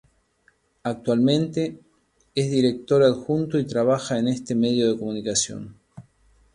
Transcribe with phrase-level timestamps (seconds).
[0.81, 1.77] Actualmente
[2.33, 5.75] es director adjunto y trabaja en este medio de comunicación.